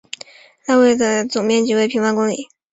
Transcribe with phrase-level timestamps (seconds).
[0.65, 2.47] 邦维拉尔的总面积为平方公里。